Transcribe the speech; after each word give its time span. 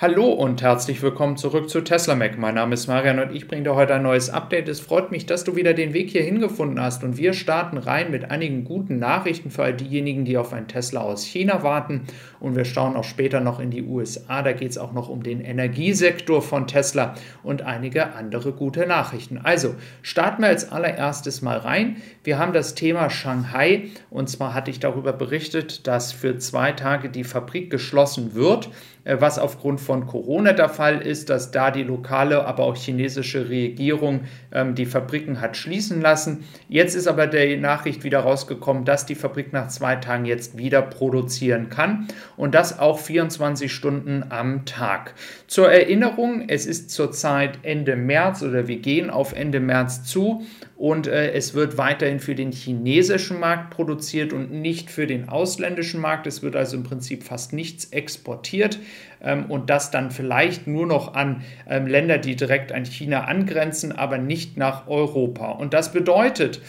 Hallo 0.00 0.26
und 0.26 0.60
herzlich 0.60 1.00
willkommen 1.02 1.36
zurück 1.36 1.70
zu 1.70 1.80
Tesla 1.80 2.16
Mac. 2.16 2.36
Mein 2.36 2.56
Name 2.56 2.74
ist 2.74 2.88
Marian 2.88 3.20
und 3.20 3.32
ich 3.32 3.46
bringe 3.46 3.62
dir 3.62 3.76
heute 3.76 3.94
ein 3.94 4.02
neues 4.02 4.28
Update. 4.28 4.68
Es 4.68 4.80
freut 4.80 5.12
mich, 5.12 5.24
dass 5.24 5.44
du 5.44 5.54
wieder 5.54 5.72
den 5.72 5.94
Weg 5.94 6.10
hier 6.10 6.24
hingefunden 6.24 6.80
hast 6.80 7.04
und 7.04 7.16
wir 7.16 7.32
starten 7.32 7.78
rein 7.78 8.10
mit 8.10 8.28
einigen 8.28 8.64
guten 8.64 8.98
Nachrichten 8.98 9.52
für 9.52 9.62
all 9.62 9.72
diejenigen, 9.72 10.24
die 10.24 10.36
auf 10.36 10.52
einen 10.52 10.66
Tesla 10.66 11.00
aus 11.00 11.24
China 11.24 11.62
warten 11.62 12.08
und 12.40 12.56
wir 12.56 12.64
schauen 12.64 12.96
auch 12.96 13.04
später 13.04 13.38
noch 13.38 13.60
in 13.60 13.70
die 13.70 13.84
USA. 13.84 14.42
Da 14.42 14.50
geht 14.50 14.72
es 14.72 14.78
auch 14.78 14.92
noch 14.92 15.08
um 15.08 15.22
den 15.22 15.40
Energiesektor 15.40 16.42
von 16.42 16.66
Tesla 16.66 17.14
und 17.44 17.62
einige 17.62 18.14
andere 18.14 18.50
gute 18.50 18.88
Nachrichten. 18.88 19.38
Also 19.38 19.76
starten 20.02 20.42
wir 20.42 20.48
als 20.48 20.72
allererstes 20.72 21.40
mal 21.40 21.58
rein. 21.58 21.98
Wir 22.24 22.40
haben 22.40 22.52
das 22.52 22.74
Thema 22.74 23.10
Shanghai 23.10 23.84
und 24.10 24.28
zwar 24.28 24.54
hatte 24.54 24.72
ich 24.72 24.80
darüber 24.80 25.12
berichtet, 25.12 25.86
dass 25.86 26.10
für 26.10 26.36
zwei 26.38 26.72
Tage 26.72 27.10
die 27.10 27.22
Fabrik 27.22 27.70
geschlossen 27.70 28.34
wird. 28.34 28.70
Äh, 29.04 29.20
was 29.20 29.38
aufgrund 29.38 29.80
von 29.84 30.06
Corona 30.06 30.52
der 30.52 30.68
Fall 30.68 31.00
ist, 31.00 31.30
dass 31.30 31.50
da 31.50 31.70
die 31.70 31.82
lokale, 31.82 32.44
aber 32.44 32.64
auch 32.64 32.76
chinesische 32.76 33.48
Regierung 33.48 34.20
ähm, 34.52 34.74
die 34.74 34.86
Fabriken 34.86 35.40
hat 35.40 35.56
schließen 35.56 36.00
lassen. 36.00 36.44
Jetzt 36.68 36.94
ist 36.94 37.06
aber 37.06 37.26
die 37.26 37.56
Nachricht 37.56 38.02
wieder 38.02 38.20
rausgekommen, 38.20 38.84
dass 38.84 39.06
die 39.06 39.14
Fabrik 39.14 39.52
nach 39.52 39.68
zwei 39.68 39.96
Tagen 39.96 40.24
jetzt 40.24 40.58
wieder 40.58 40.82
produzieren 40.82 41.68
kann 41.68 42.08
und 42.36 42.54
das 42.54 42.78
auch 42.78 42.98
24 42.98 43.72
Stunden 43.72 44.24
am 44.30 44.64
Tag. 44.64 45.14
Zur 45.46 45.70
Erinnerung, 45.70 46.48
es 46.48 46.66
ist 46.66 46.90
zurzeit 46.90 47.58
Ende 47.62 47.96
März 47.96 48.42
oder 48.42 48.66
wir 48.66 48.78
gehen 48.78 49.10
auf 49.10 49.34
Ende 49.34 49.60
März 49.60 50.04
zu 50.04 50.44
und 50.84 51.06
äh, 51.06 51.32
es 51.32 51.54
wird 51.54 51.78
weiterhin 51.78 52.20
für 52.20 52.34
den 52.34 52.52
chinesischen 52.52 53.40
Markt 53.40 53.70
produziert 53.70 54.34
und 54.34 54.52
nicht 54.52 54.90
für 54.90 55.06
den 55.06 55.30
ausländischen 55.30 55.98
Markt. 55.98 56.26
Es 56.26 56.42
wird 56.42 56.56
also 56.56 56.76
im 56.76 56.82
Prinzip 56.82 57.24
fast 57.24 57.54
nichts 57.54 57.86
exportiert 57.86 58.78
ähm, 59.22 59.46
und 59.46 59.70
das 59.70 59.90
dann 59.90 60.10
vielleicht 60.10 60.66
nur 60.66 60.86
noch 60.86 61.14
an 61.14 61.42
ähm, 61.66 61.86
Länder, 61.86 62.18
die 62.18 62.36
direkt 62.36 62.70
an 62.70 62.84
China 62.84 63.24
angrenzen, 63.24 63.92
aber 63.92 64.18
nicht 64.18 64.58
nach 64.58 64.86
Europa. 64.86 65.52
Und 65.52 65.72
das 65.72 65.90
bedeutet, 65.90 66.60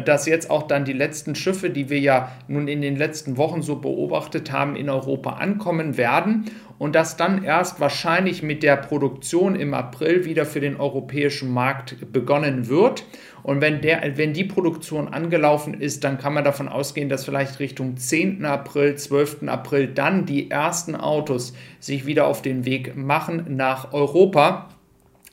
dass 0.00 0.26
jetzt 0.26 0.50
auch 0.50 0.62
dann 0.62 0.84
die 0.84 0.94
letzten 0.94 1.34
Schiffe, 1.34 1.68
die 1.68 1.90
wir 1.90 2.00
ja 2.00 2.32
nun 2.48 2.66
in 2.66 2.80
den 2.80 2.96
letzten 2.96 3.36
Wochen 3.36 3.60
so 3.60 3.76
beobachtet 3.76 4.50
haben, 4.50 4.74
in 4.74 4.88
Europa 4.88 5.34
ankommen 5.34 5.98
werden 5.98 6.46
und 6.78 6.94
dass 6.94 7.16
dann 7.16 7.44
erst 7.44 7.78
wahrscheinlich 7.78 8.42
mit 8.42 8.62
der 8.62 8.76
Produktion 8.76 9.54
im 9.54 9.74
April 9.74 10.24
wieder 10.24 10.46
für 10.46 10.60
den 10.60 10.76
europäischen 10.80 11.52
Markt 11.52 12.12
begonnen 12.12 12.68
wird. 12.68 13.04
Und 13.42 13.60
wenn, 13.60 13.80
der, 13.82 14.16
wenn 14.16 14.32
die 14.32 14.44
Produktion 14.44 15.08
angelaufen 15.08 15.74
ist, 15.74 16.04
dann 16.04 16.18
kann 16.18 16.32
man 16.32 16.44
davon 16.44 16.68
ausgehen, 16.68 17.08
dass 17.08 17.24
vielleicht 17.24 17.60
Richtung 17.60 17.96
10. 17.96 18.44
April, 18.44 18.96
12. 18.96 19.48
April 19.48 19.88
dann 19.88 20.26
die 20.26 20.50
ersten 20.50 20.96
Autos 20.96 21.52
sich 21.80 22.06
wieder 22.06 22.26
auf 22.26 22.40
den 22.40 22.64
Weg 22.64 22.96
machen 22.96 23.44
nach 23.56 23.92
Europa. 23.92 24.68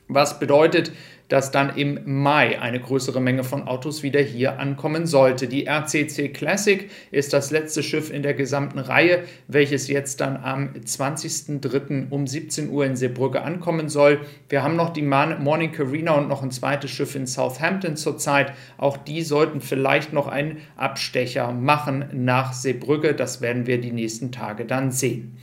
Was 0.07 0.39
bedeutet, 0.39 0.91
dass 1.29 1.51
dann 1.51 1.75
im 1.77 1.99
Mai 2.05 2.59
eine 2.59 2.79
größere 2.79 3.21
Menge 3.21 3.43
von 3.43 3.67
Autos 3.67 4.03
wieder 4.03 4.19
hier 4.19 4.59
ankommen 4.59 5.07
sollte. 5.07 5.47
Die 5.47 5.67
RCC 5.67 6.33
Classic 6.33 6.89
ist 7.11 7.31
das 7.33 7.51
letzte 7.51 7.81
Schiff 7.81 8.11
in 8.11 8.23
der 8.23 8.33
gesamten 8.33 8.79
Reihe, 8.79 9.23
welches 9.47 9.87
jetzt 9.87 10.19
dann 10.19 10.37
am 10.37 10.73
20.03. 10.73 12.09
um 12.09 12.27
17 12.27 12.69
Uhr 12.69 12.85
in 12.85 12.95
Seebrücke 12.95 13.41
ankommen 13.41 13.87
soll. 13.89 14.19
Wir 14.49 14.63
haben 14.63 14.75
noch 14.75 14.89
die 14.89 15.03
Morning 15.03 15.71
Carina 15.71 16.13
und 16.13 16.27
noch 16.27 16.43
ein 16.43 16.51
zweites 16.51 16.91
Schiff 16.91 17.15
in 17.15 17.27
Southampton 17.27 17.95
zurzeit. 17.95 18.53
Auch 18.77 18.97
die 18.97 19.21
sollten 19.21 19.61
vielleicht 19.61 20.11
noch 20.11 20.27
einen 20.27 20.57
Abstecher 20.75 21.51
machen 21.51 22.05
nach 22.13 22.53
Seebrücke. 22.53 23.13
Das 23.13 23.41
werden 23.41 23.67
wir 23.67 23.79
die 23.79 23.91
nächsten 23.91 24.31
Tage 24.31 24.65
dann 24.65 24.91
sehen. 24.91 25.37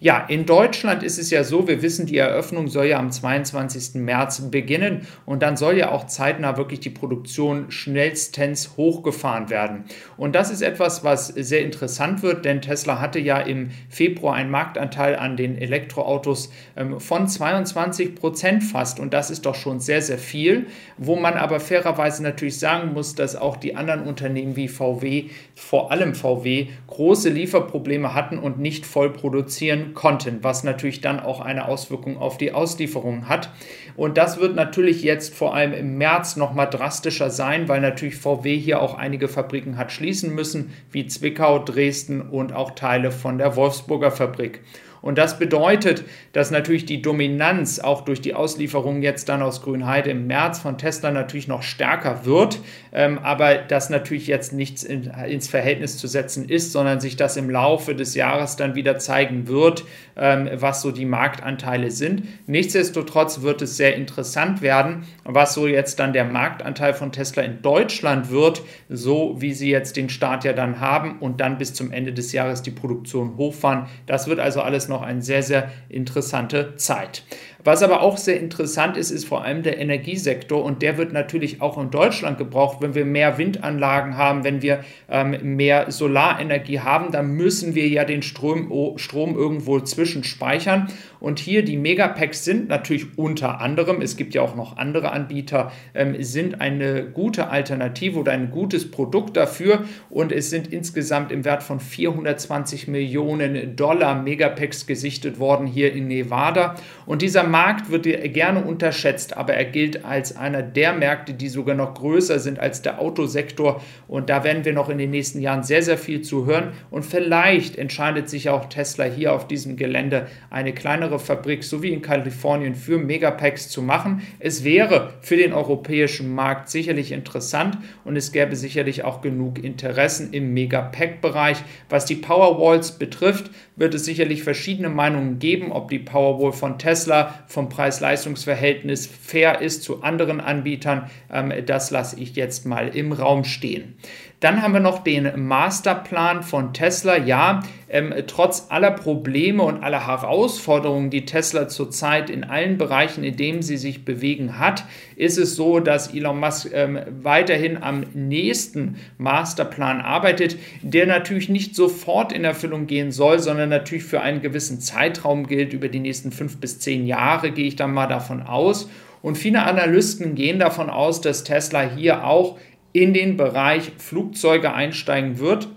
Ja, 0.00 0.24
in 0.28 0.44
Deutschland 0.44 1.02
ist 1.02 1.18
es 1.18 1.30
ja 1.30 1.44
so, 1.44 1.68
wir 1.68 1.80
wissen, 1.80 2.06
die 2.06 2.18
Eröffnung 2.18 2.66
soll 2.68 2.86
ja 2.86 2.98
am 2.98 3.12
22. 3.12 3.94
März 3.94 4.40
beginnen 4.50 5.06
und 5.24 5.42
dann 5.42 5.56
soll 5.56 5.78
ja 5.78 5.92
auch 5.92 6.06
zeitnah 6.06 6.56
wirklich 6.56 6.80
die 6.80 6.90
Produktion 6.90 7.70
schnellstens 7.70 8.76
hochgefahren 8.76 9.50
werden. 9.50 9.84
Und 10.16 10.34
das 10.34 10.50
ist 10.50 10.62
etwas, 10.62 11.04
was 11.04 11.28
sehr 11.28 11.62
interessant 11.62 12.22
wird, 12.22 12.44
denn 12.44 12.60
Tesla 12.60 13.00
hatte 13.00 13.20
ja 13.20 13.38
im 13.38 13.70
Februar 13.88 14.34
einen 14.34 14.50
Marktanteil 14.50 15.16
an 15.16 15.36
den 15.36 15.56
Elektroautos 15.56 16.50
ähm, 16.76 16.98
von 16.98 17.28
22 17.28 18.16
Prozent 18.16 18.64
fast 18.64 18.98
und 18.98 19.14
das 19.14 19.30
ist 19.30 19.46
doch 19.46 19.54
schon 19.54 19.78
sehr, 19.78 20.02
sehr 20.02 20.18
viel, 20.18 20.66
wo 20.98 21.14
man 21.14 21.34
aber 21.34 21.60
fairerweise 21.60 22.22
natürlich 22.22 22.58
sagen 22.58 22.92
muss, 22.92 23.14
dass 23.14 23.36
auch 23.36 23.56
die 23.56 23.76
anderen 23.76 24.02
Unternehmen 24.02 24.56
wie 24.56 24.68
VW, 24.68 25.26
vor 25.54 25.92
allem 25.92 26.14
VW, 26.14 26.66
große 26.88 27.28
Lieferprobleme 27.28 28.12
hatten 28.12 28.38
und 28.38 28.58
nicht 28.58 28.86
voll 28.86 29.12
produzieren 29.12 29.83
konnten, 29.92 30.38
was 30.42 30.64
natürlich 30.64 31.00
dann 31.00 31.20
auch 31.20 31.40
eine 31.40 31.68
Auswirkung 31.68 32.16
auf 32.16 32.38
die 32.38 32.52
Auslieferung 32.52 33.28
hat. 33.28 33.50
Und 33.96 34.16
das 34.16 34.38
wird 34.38 34.56
natürlich 34.56 35.02
jetzt 35.02 35.34
vor 35.34 35.54
allem 35.54 35.72
im 35.72 35.98
März 35.98 36.36
nochmal 36.36 36.70
drastischer 36.70 37.30
sein, 37.30 37.68
weil 37.68 37.80
natürlich 37.80 38.16
VW 38.16 38.56
hier 38.56 38.80
auch 38.80 38.94
einige 38.94 39.28
Fabriken 39.28 39.76
hat 39.76 39.92
schließen 39.92 40.34
müssen, 40.34 40.72
wie 40.90 41.06
Zwickau, 41.06 41.58
Dresden 41.58 42.22
und 42.22 42.52
auch 42.52 42.70
Teile 42.70 43.10
von 43.10 43.38
der 43.38 43.56
Wolfsburger 43.56 44.10
Fabrik. 44.10 44.60
Und 45.04 45.18
das 45.18 45.38
bedeutet, 45.38 46.02
dass 46.32 46.50
natürlich 46.50 46.86
die 46.86 47.02
Dominanz 47.02 47.78
auch 47.78 48.06
durch 48.06 48.22
die 48.22 48.32
Auslieferung 48.32 49.02
jetzt 49.02 49.28
dann 49.28 49.42
aus 49.42 49.60
Grünheide 49.60 50.08
im 50.08 50.26
März 50.26 50.60
von 50.60 50.78
Tesla 50.78 51.10
natürlich 51.10 51.46
noch 51.46 51.62
stärker 51.62 52.24
wird, 52.24 52.58
ähm, 52.90 53.18
aber 53.18 53.56
das 53.56 53.90
natürlich 53.90 54.28
jetzt 54.28 54.54
nichts 54.54 54.82
in, 54.82 55.12
ins 55.28 55.46
Verhältnis 55.46 55.98
zu 55.98 56.06
setzen 56.06 56.48
ist, 56.48 56.72
sondern 56.72 57.00
sich 57.00 57.16
das 57.16 57.36
im 57.36 57.50
Laufe 57.50 57.94
des 57.94 58.14
Jahres 58.14 58.56
dann 58.56 58.76
wieder 58.76 58.96
zeigen 58.96 59.46
wird, 59.46 59.84
ähm, 60.16 60.48
was 60.54 60.80
so 60.80 60.90
die 60.90 61.04
Marktanteile 61.04 61.90
sind. 61.90 62.22
Nichtsdestotrotz 62.46 63.42
wird 63.42 63.60
es 63.60 63.76
sehr 63.76 63.96
interessant 63.96 64.62
werden, 64.62 65.04
was 65.24 65.52
so 65.52 65.66
jetzt 65.66 65.98
dann 65.98 66.14
der 66.14 66.24
Marktanteil 66.24 66.94
von 66.94 67.12
Tesla 67.12 67.42
in 67.42 67.60
Deutschland 67.60 68.30
wird, 68.30 68.62
so 68.88 69.36
wie 69.38 69.52
sie 69.52 69.68
jetzt 69.68 69.98
den 69.98 70.08
Start 70.08 70.44
ja 70.44 70.54
dann 70.54 70.80
haben 70.80 71.18
und 71.18 71.42
dann 71.42 71.58
bis 71.58 71.74
zum 71.74 71.92
Ende 71.92 72.14
des 72.14 72.32
Jahres 72.32 72.62
die 72.62 72.70
Produktion 72.70 73.36
hochfahren. 73.36 73.84
Das 74.06 74.28
wird 74.28 74.40
also 74.40 74.62
alles 74.62 74.88
noch 74.88 74.93
noch 74.94 75.02
eine 75.02 75.22
sehr, 75.22 75.42
sehr 75.42 75.70
interessante 75.88 76.76
Zeit. 76.76 77.22
Was 77.64 77.82
aber 77.82 78.02
auch 78.02 78.18
sehr 78.18 78.38
interessant 78.38 78.98
ist, 78.98 79.10
ist 79.10 79.24
vor 79.26 79.42
allem 79.42 79.62
der 79.62 79.78
Energiesektor 79.78 80.62
und 80.62 80.82
der 80.82 80.98
wird 80.98 81.14
natürlich 81.14 81.62
auch 81.62 81.78
in 81.78 81.90
Deutschland 81.90 82.36
gebraucht. 82.36 82.82
Wenn 82.82 82.94
wir 82.94 83.06
mehr 83.06 83.38
Windanlagen 83.38 84.18
haben, 84.18 84.44
wenn 84.44 84.60
wir 84.60 84.84
ähm, 85.08 85.56
mehr 85.56 85.90
Solarenergie 85.90 86.80
haben, 86.80 87.10
dann 87.10 87.30
müssen 87.32 87.74
wir 87.74 87.88
ja 87.88 88.04
den 88.04 88.20
Strom, 88.20 88.70
Strom 88.96 89.34
irgendwo 89.34 89.80
zwischenspeichern. 89.80 90.88
Und 91.20 91.38
hier 91.38 91.64
die 91.64 91.78
Megapacks 91.78 92.44
sind 92.44 92.68
natürlich 92.68 93.16
unter 93.16 93.62
anderem, 93.62 94.02
es 94.02 94.18
gibt 94.18 94.34
ja 94.34 94.42
auch 94.42 94.56
noch 94.56 94.76
andere 94.76 95.10
Anbieter, 95.10 95.72
ähm, 95.94 96.22
sind 96.22 96.60
eine 96.60 97.06
gute 97.06 97.48
Alternative 97.48 98.18
oder 98.18 98.32
ein 98.32 98.50
gutes 98.50 98.90
Produkt 98.90 99.38
dafür. 99.38 99.84
Und 100.10 100.32
es 100.32 100.50
sind 100.50 100.70
insgesamt 100.70 101.32
im 101.32 101.46
Wert 101.46 101.62
von 101.62 101.80
420 101.80 102.88
Millionen 102.88 103.74
Dollar 103.74 104.22
Megapacks 104.22 104.86
gesichtet 104.86 105.38
worden 105.38 105.66
hier 105.66 105.94
in 105.94 106.08
Nevada. 106.08 106.74
Und 107.06 107.22
dieser 107.22 107.53
Markt 107.54 107.88
wird 107.88 108.04
gerne 108.34 108.64
unterschätzt, 108.64 109.36
aber 109.36 109.54
er 109.54 109.64
gilt 109.64 110.04
als 110.04 110.36
einer 110.36 110.60
der 110.60 110.92
Märkte, 110.92 111.34
die 111.34 111.48
sogar 111.48 111.76
noch 111.76 111.94
größer 111.94 112.40
sind 112.40 112.58
als 112.58 112.82
der 112.82 113.00
Autosektor. 113.00 113.80
Und 114.08 114.28
da 114.28 114.42
werden 114.42 114.64
wir 114.64 114.72
noch 114.72 114.88
in 114.88 114.98
den 114.98 115.12
nächsten 115.12 115.40
Jahren 115.40 115.62
sehr, 115.62 115.80
sehr 115.84 115.96
viel 115.96 116.22
zu 116.22 116.46
hören. 116.46 116.72
Und 116.90 117.04
vielleicht 117.04 117.78
entscheidet 117.78 118.28
sich 118.28 118.48
auch 118.48 118.64
Tesla 118.64 119.04
hier 119.04 119.32
auf 119.32 119.46
diesem 119.46 119.76
Gelände 119.76 120.26
eine 120.50 120.72
kleinere 120.72 121.20
Fabrik, 121.20 121.62
so 121.62 121.80
wie 121.80 121.92
in 121.92 122.02
Kalifornien, 122.02 122.74
für 122.74 122.98
Megapacks 122.98 123.68
zu 123.68 123.82
machen. 123.82 124.22
Es 124.40 124.64
wäre 124.64 125.12
für 125.20 125.36
den 125.36 125.52
europäischen 125.52 126.34
Markt 126.34 126.68
sicherlich 126.68 127.12
interessant 127.12 127.78
und 128.04 128.16
es 128.16 128.32
gäbe 128.32 128.56
sicherlich 128.56 129.04
auch 129.04 129.20
genug 129.20 129.62
Interessen 129.62 130.32
im 130.32 130.54
Megapack-Bereich. 130.54 131.58
Was 131.88 132.04
die 132.04 132.16
Powerwalls 132.16 132.98
betrifft, 132.98 133.52
wird 133.76 133.94
es 133.94 134.04
sicherlich 134.04 134.42
verschiedene 134.42 134.88
Meinungen 134.88 135.38
geben, 135.38 135.70
ob 135.70 135.88
die 135.88 136.00
Powerwall 136.00 136.52
von 136.52 136.80
Tesla 136.80 137.43
vom 137.46 137.68
Preis-Leistungs-Verhältnis 137.68 139.06
fair 139.06 139.60
ist 139.60 139.82
zu 139.82 140.02
anderen 140.02 140.40
Anbietern. 140.40 141.10
Ähm, 141.32 141.52
das 141.66 141.90
lasse 141.90 142.18
ich 142.20 142.36
jetzt 142.36 142.66
mal 142.66 142.88
im 142.88 143.12
Raum 143.12 143.44
stehen. 143.44 143.96
Dann 144.44 144.60
haben 144.60 144.74
wir 144.74 144.80
noch 144.80 145.02
den 145.02 145.46
Masterplan 145.46 146.42
von 146.42 146.74
Tesla. 146.74 147.16
Ja, 147.16 147.62
ähm, 147.88 148.12
trotz 148.26 148.66
aller 148.68 148.90
Probleme 148.90 149.62
und 149.62 149.82
aller 149.82 150.06
Herausforderungen, 150.06 151.08
die 151.08 151.24
Tesla 151.24 151.66
zurzeit 151.66 152.28
in 152.28 152.44
allen 152.44 152.76
Bereichen, 152.76 153.24
in 153.24 153.38
denen 153.38 153.62
sie 153.62 153.78
sich 153.78 154.04
bewegen 154.04 154.58
hat, 154.58 154.84
ist 155.16 155.38
es 155.38 155.56
so, 155.56 155.80
dass 155.80 156.12
Elon 156.12 156.40
Musk 156.40 156.68
ähm, 156.74 156.98
weiterhin 157.22 157.82
am 157.82 158.04
nächsten 158.12 158.96
Masterplan 159.16 160.02
arbeitet, 160.02 160.58
der 160.82 161.06
natürlich 161.06 161.48
nicht 161.48 161.74
sofort 161.74 162.30
in 162.30 162.44
Erfüllung 162.44 162.86
gehen 162.86 163.12
soll, 163.12 163.38
sondern 163.38 163.70
natürlich 163.70 164.04
für 164.04 164.20
einen 164.20 164.42
gewissen 164.42 164.78
Zeitraum 164.78 165.46
gilt. 165.46 165.72
Über 165.72 165.88
die 165.88 166.00
nächsten 166.00 166.32
fünf 166.32 166.58
bis 166.58 166.80
zehn 166.80 167.06
Jahre 167.06 167.50
gehe 167.50 167.68
ich 167.68 167.76
dann 167.76 167.94
mal 167.94 168.08
davon 168.08 168.42
aus. 168.42 168.90
Und 169.22 169.38
viele 169.38 169.62
Analysten 169.62 170.34
gehen 170.34 170.58
davon 170.58 170.90
aus, 170.90 171.22
dass 171.22 171.44
Tesla 171.44 171.80
hier 171.80 172.26
auch 172.26 172.58
in 172.94 173.12
den 173.12 173.36
Bereich 173.36 173.90
Flugzeuge 173.98 174.72
einsteigen 174.72 175.38
wird. 175.40 175.68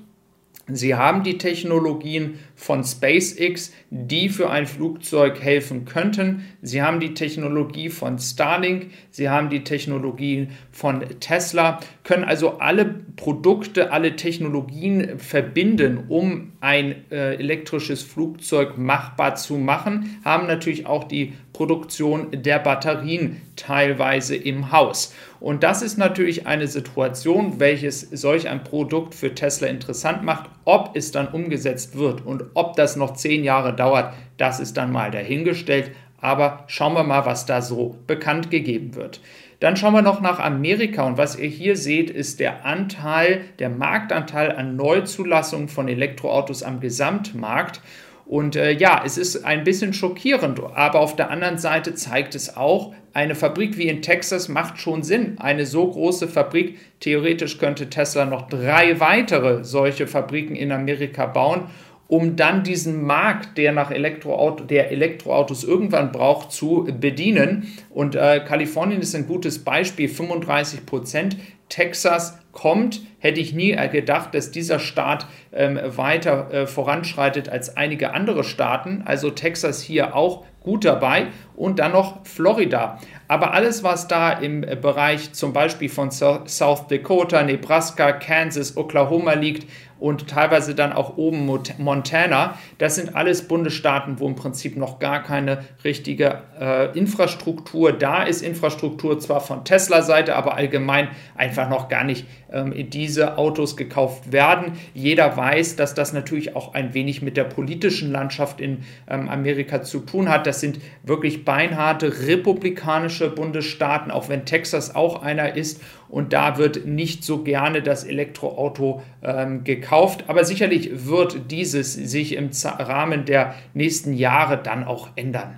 Sie 0.68 0.96
haben 0.96 1.24
die 1.24 1.40
Technologien 1.40 2.40
von 2.58 2.84
SpaceX, 2.84 3.72
die 3.92 4.30
für 4.30 4.50
ein 4.50 4.66
Flugzeug 4.66 5.40
helfen 5.42 5.86
könnten. 5.86 6.44
Sie 6.62 6.82
haben 6.82 7.00
die 7.00 7.14
Technologie 7.14 7.90
von 7.90 8.18
Starlink, 8.18 8.88
sie 9.12 9.30
haben 9.30 9.50
die 9.50 9.64
Technologie 9.64 10.50
von 10.72 11.06
Tesla, 11.20 11.80
können 12.04 12.26
also 12.26 12.58
alle 12.58 12.96
Produkte, 13.16 13.92
alle 13.92 14.16
Technologien 14.16 15.20
verbinden, 15.20 16.06
um 16.10 16.54
ein 16.60 17.10
äh, 17.12 17.36
elektrisches 17.36 18.02
Flugzeug 18.02 18.78
machbar 18.78 19.36
zu 19.36 19.58
machen, 19.58 20.20
haben 20.26 20.48
natürlich 20.48 20.88
auch 20.88 21.04
die 21.04 21.34
Produktion 21.54 22.30
der 22.32 22.60
Batterien 22.60 23.42
teilweise 23.56 24.36
im 24.36 24.72
Haus. 24.72 25.14
Und 25.40 25.64
das 25.64 25.82
ist 25.82 25.98
natürlich 25.98 26.48
eine 26.48 26.68
Situation, 26.68 27.60
welches 27.60 28.02
solch 28.02 28.48
ein 28.48 28.64
Produkt 28.64 29.14
für 29.14 29.34
Tesla 29.36 29.68
interessant 29.68 30.24
macht. 30.24 30.50
Ob 30.66 30.96
es 30.96 31.12
dann 31.12 31.28
umgesetzt 31.28 31.98
wird 31.98 32.26
und 32.26 32.47
ob 32.54 32.76
das 32.76 32.96
noch 32.96 33.14
zehn 33.14 33.44
Jahre 33.44 33.76
dauert, 33.76 34.14
das 34.38 34.60
ist 34.60 34.78
dann 34.78 34.92
mal 34.92 35.12
dahingestellt. 35.12 35.92
Aber 36.20 36.64
schauen 36.68 36.94
wir 36.94 37.04
mal, 37.04 37.26
was 37.26 37.46
da 37.46 37.62
so 37.62 37.96
bekannt 38.08 38.50
gegeben 38.50 38.96
wird. 38.96 39.22
Dann 39.60 39.76
schauen 39.76 39.94
wir 39.94 40.02
noch 40.04 40.22
nach 40.22 40.40
Amerika 40.40 41.04
und 41.04 41.18
was 41.18 41.38
ihr 41.38 41.50
hier 41.50 41.76
seht, 41.76 42.10
ist 42.12 42.40
der 42.40 42.66
Anteil, 42.66 43.42
der 43.58 43.70
Marktanteil 43.70 44.52
an 44.52 44.76
Neuzulassungen 44.76 45.68
von 45.68 45.88
Elektroautos 45.88 46.62
am 46.62 46.80
Gesamtmarkt. 46.80 47.82
Und 48.28 48.56
äh, 48.56 48.72
ja, 48.72 49.02
es 49.06 49.18
ist 49.18 49.46
ein 49.46 49.64
bisschen 49.64 49.94
schockierend, 49.94 50.60
aber 50.60 51.00
auf 51.00 51.16
der 51.16 51.32
anderen 51.32 51.58
Seite 51.58 51.96
zeigt 51.96 52.36
es 52.36 52.58
auch, 52.58 52.94
eine 53.14 53.34
Fabrik 53.34 53.78
wie 53.78 53.88
in 53.88 54.04
Texas 54.04 54.48
macht 54.48 54.80
schon 54.80 55.02
Sinn. 55.02 55.38
Eine 55.40 55.66
so 55.66 55.90
große 55.90 56.28
Fabrik, 56.28 56.78
theoretisch 57.00 57.58
könnte 57.58 57.90
Tesla 57.90 58.26
noch 58.26 58.48
drei 58.48 59.00
weitere 59.00 59.64
solche 59.64 60.06
Fabriken 60.06 60.56
in 60.56 60.72
Amerika 60.72 61.26
bauen 61.26 61.64
um 62.08 62.36
dann 62.36 62.64
diesen 62.64 63.04
Markt, 63.04 63.58
der 63.58 63.74
nach 63.74 63.92
Elektroauto, 63.92 64.64
der 64.64 64.92
Elektroautos 64.92 65.64
irgendwann 65.64 66.12
braucht, 66.12 66.52
zu 66.52 66.88
bedienen. 67.00 67.74
Und 67.90 68.16
äh, 68.16 68.42
Kalifornien 68.46 69.02
ist 69.02 69.16
ein 69.16 69.28
gutes 69.28 69.60
Beispiel, 69.60 70.08
35 70.08 70.86
Prozent. 70.86 71.38
Texas 71.70 72.38
kommt, 72.52 73.02
hätte 73.20 73.40
ich 73.40 73.54
nie 73.54 73.76
gedacht, 73.92 74.34
dass 74.34 74.52
dieser 74.52 74.80
Staat 74.80 75.28
ähm, 75.54 75.80
weiter 75.86 76.52
äh, 76.52 76.68
voranschreitet 76.68 77.50
als 77.50 77.78
einige 77.78 78.14
andere 78.14 78.44
Staaten. 78.44 79.04
Also 79.06 79.30
Texas 79.30 79.82
hier 79.82 80.16
auch 80.16 80.44
gut 80.68 80.84
dabei 80.84 81.28
und 81.56 81.80
dann 81.80 81.94
noch 81.94 82.26
Florida. 82.26 83.00
Aber 83.28 83.54
alles, 83.54 83.84
was 83.84 84.08
da 84.08 84.32
im 84.32 84.62
Bereich 84.62 85.34
zum 85.34 85.54
Beispiel 85.54 85.88
von 85.88 86.12
South 86.12 86.88
Dakota, 86.90 87.42
Nebraska, 87.44 88.12
Kansas, 88.12 88.76
Oklahoma 88.76 89.34
liegt 89.34 89.66
und 90.00 90.28
teilweise 90.28 90.76
dann 90.76 90.94
auch 90.94 91.18
oben 91.18 91.50
Montana, 91.78 92.58
das 92.78 92.96
sind 92.96 93.16
alles 93.16 93.48
Bundesstaaten, 93.48 94.20
wo 94.20 94.28
im 94.28 94.36
Prinzip 94.36 94.78
noch 94.78 95.00
gar 95.00 95.24
keine 95.24 95.64
richtige 95.84 96.42
äh, 96.60 96.98
Infrastruktur 96.98 97.94
da 97.94 98.24
ist. 98.24 98.42
Infrastruktur 98.42 99.20
zwar 99.20 99.42
von 99.42 99.64
Tesla-Seite, 99.66 100.36
aber 100.36 100.56
allgemein 100.56 101.08
einfach 101.58 101.70
noch 101.70 101.90
gar 101.90 102.04
nicht 102.04 102.26
ähm, 102.52 102.74
diese 102.90 103.38
Autos 103.38 103.76
gekauft 103.78 104.32
werden. 104.32 104.74
Jeder 104.94 105.36
weiß, 105.36 105.76
dass 105.76 105.94
das 105.94 106.14
natürlich 106.14 106.56
auch 106.56 106.74
ein 106.74 106.94
wenig 106.94 107.22
mit 107.22 107.36
der 107.36 107.46
politischen 107.46 108.12
Landschaft 108.12 108.62
in 108.62 108.84
ähm, 109.10 109.28
Amerika 109.28 109.82
zu 109.82 110.00
tun 110.00 110.30
hat. 110.30 110.46
Das 110.46 110.60
sind 110.60 110.80
wirklich 111.04 111.46
beinharte 111.46 112.28
republikanische 112.28 113.30
Bundesstaaten, 113.30 114.12
auch 114.12 114.30
wenn 114.30 114.46
Texas 114.46 114.96
auch 114.96 115.24
einer 115.24 115.56
ist. 115.56 115.82
Und 116.10 116.32
da 116.32 116.58
wird 116.58 116.86
nicht 116.86 117.24
so 117.24 117.44
gerne 117.44 117.82
das 117.82 118.04
Elektroauto 118.04 119.02
ähm, 119.24 119.64
gekauft. 119.64 120.26
Aber 120.28 120.46
sicherlich 120.46 121.08
wird 121.08 121.52
dieses 121.52 121.94
sich 121.94 122.36
im 122.36 122.52
Rahmen 122.64 123.26
der 123.26 123.56
nächsten 123.74 124.14
Jahre 124.14 124.58
dann 124.58 124.86
auch 124.86 125.10
ändern. 125.16 125.56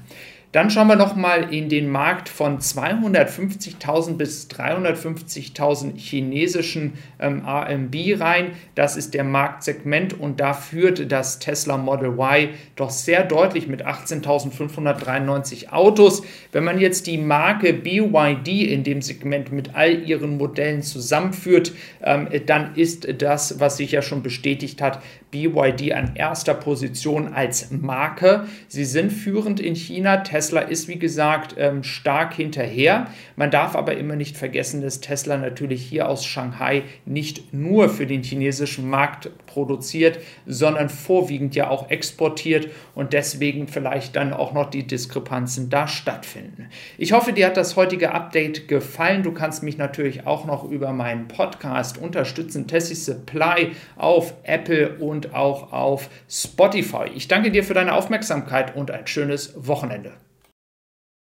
Dann 0.52 0.72
schauen 0.72 0.88
wir 0.88 0.96
nochmal 0.96 1.54
in 1.54 1.70
den 1.70 1.90
Markt 1.90 2.28
von 2.28 2.58
250.000 2.58 4.18
bis 4.18 4.48
350.000 4.50 5.96
chinesischen 5.96 6.94
ähm, 7.20 7.46
RMB 7.46 8.20
rein. 8.20 8.54
Das 8.74 8.98
ist 8.98 9.14
der 9.14 9.24
Marktsegment 9.24 10.20
und 10.20 10.40
da 10.40 10.54
führt 10.54 11.12
das 11.12 11.38
Tesla 11.38 11.78
Model 11.78 12.18
Y 12.18 12.50
doch 12.76 12.90
sehr 12.90 13.24
deutlich 13.26 13.68
mit 13.68 13.86
18.593 13.86 15.70
Autos. 15.70 16.24
Wenn 16.52 16.64
man 16.64 16.80
jetzt 16.80 17.06
die 17.06 17.20
Marke 17.20 17.72
BYD 17.72 18.48
in 18.48 18.84
dem 18.84 19.04
Segment 19.04 19.52
mit 19.52 19.76
all 19.76 20.02
ihren 20.02 20.38
Modellen 20.38 20.82
zusammenführt, 20.82 21.74
ähm, 22.02 22.28
dann 22.48 22.74
ist 22.74 23.22
das, 23.22 23.60
was 23.60 23.78
sich 23.78 23.92
ja 23.92 24.02
schon 24.02 24.24
bestätigt 24.24 24.82
hat, 24.82 25.00
BYD 25.32 25.94
an 25.94 26.16
erster 26.16 26.54
Position 26.54 27.34
als 27.34 27.72
Marke. 27.72 28.48
Sie 28.68 28.86
sind 28.86 29.12
führend 29.12 29.60
in 29.60 29.76
China. 29.76 30.18
Tesla 30.18 30.62
ist, 30.62 30.88
wie 30.88 31.00
gesagt, 31.00 31.56
ähm, 31.58 31.84
stark 31.84 32.34
hinterher. 32.34 33.08
Man 33.36 33.52
darf 33.52 33.76
aber 33.76 33.98
immer 33.98 34.16
nicht 34.16 34.38
vergessen, 34.38 34.82
dass 34.82 35.02
Tesla 35.02 35.38
natürlich 35.38 35.86
hier 35.86 36.10
aus 36.10 36.26
Shanghai 36.26 36.84
nicht 37.06 37.54
nur 37.54 37.90
für 37.90 38.08
den 38.08 38.24
chinesischen 38.24 38.90
Markt 38.90 39.30
produziert, 39.46 40.20
sondern 40.46 40.90
vorwiegend 40.90 41.56
ja 41.56 41.70
auch 41.70 41.90
exportiert 41.90 42.70
und 42.96 43.14
deswegen 43.14 43.68
vielleicht 43.68 44.16
dann 44.16 44.34
auch 44.34 44.54
noch 44.54 44.70
die 44.70 44.86
Diskrepanzen 44.86 45.70
da 45.70 45.88
stattfinden. 45.88 46.70
Ich 46.98 47.12
hoffe, 47.12 47.34
dir 47.34 47.48
hat 47.48 47.58
das 47.58 47.76
heutige 47.76 48.12
Update 48.14 48.68
gefallen. 48.68 49.24
Du 49.24 49.32
kannst 49.32 49.64
mich 49.64 49.78
natürlich 49.78 50.26
auch 50.26 50.46
noch 50.46 50.70
über 50.70 50.92
meinen 50.92 51.28
Podcast 51.28 51.98
unterstützen, 51.98 52.68
Tessie 52.68 52.96
Supply 52.96 53.72
auf 53.96 54.34
Apple 54.44 54.98
und 54.98 55.19
und 55.20 55.36
auch 55.36 55.74
auf 55.74 56.10
Spotify. 56.30 57.10
Ich 57.14 57.28
danke 57.28 57.52
dir 57.52 57.66
für 57.66 57.74
deine 57.74 57.94
Aufmerksamkeit 57.94 58.76
und 58.78 58.90
ein 58.90 59.06
schönes 59.06 59.54
Wochenende. 59.68 60.14